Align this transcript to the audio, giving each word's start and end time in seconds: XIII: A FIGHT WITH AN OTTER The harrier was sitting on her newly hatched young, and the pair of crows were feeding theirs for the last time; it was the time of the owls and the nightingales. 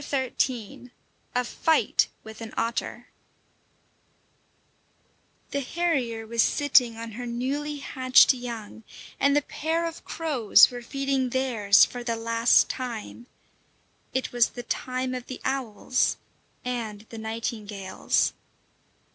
XIII: 0.03 0.89
A 1.35 1.43
FIGHT 1.45 2.07
WITH 2.23 2.41
AN 2.41 2.55
OTTER 2.57 3.09
The 5.51 5.59
harrier 5.59 6.25
was 6.25 6.41
sitting 6.41 6.97
on 6.97 7.11
her 7.11 7.27
newly 7.27 7.75
hatched 7.77 8.33
young, 8.33 8.83
and 9.19 9.35
the 9.35 9.43
pair 9.43 9.85
of 9.85 10.03
crows 10.03 10.71
were 10.71 10.81
feeding 10.81 11.29
theirs 11.29 11.85
for 11.85 12.03
the 12.03 12.15
last 12.15 12.67
time; 12.67 13.27
it 14.11 14.31
was 14.31 14.49
the 14.49 14.63
time 14.63 15.13
of 15.13 15.27
the 15.27 15.39
owls 15.45 16.17
and 16.65 17.01
the 17.09 17.19
nightingales. 17.19 18.33